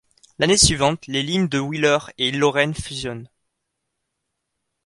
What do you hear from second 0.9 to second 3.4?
les lignes de Wyler et Lorraine fusionnent.